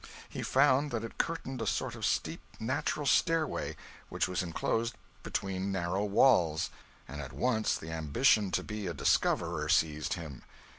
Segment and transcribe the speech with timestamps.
[0.27, 3.75] He found that it curtained a sort of steep natural stairway
[4.09, 6.71] which was enclosed between narrow walls,
[7.07, 10.41] and at once the ambition to be a discoverer seized him.